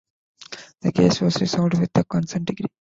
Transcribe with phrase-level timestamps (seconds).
[0.81, 2.65] The case was resolved with a consent decree.